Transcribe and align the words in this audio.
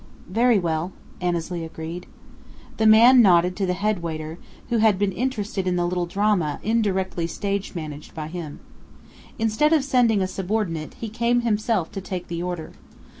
"Very 0.31 0.57
well," 0.57 0.93
Annesley 1.21 1.63
agreed. 1.63 2.07
The 2.77 2.87
man 2.87 3.21
nodded 3.21 3.55
to 3.57 3.67
the 3.67 3.75
head 3.75 4.01
waiter, 4.01 4.39
who 4.69 4.77
had 4.79 4.97
been 4.97 5.11
interested 5.11 5.67
in 5.67 5.75
the 5.75 5.85
little 5.85 6.07
drama 6.07 6.59
indirectly 6.63 7.27
stage 7.27 7.75
managed 7.75 8.15
by 8.15 8.25
him. 8.27 8.61
Instead 9.37 9.73
of 9.73 9.83
sending 9.83 10.19
a 10.19 10.25
subordinate, 10.27 10.95
he 10.95 11.07
came 11.07 11.41
himself 11.41 11.91
to 11.91 12.01
take 12.01 12.29
the 12.29 12.41
order. 12.41 12.71